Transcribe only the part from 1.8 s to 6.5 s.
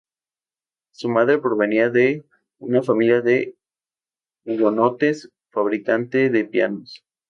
de una familia de hugonotes fabricante de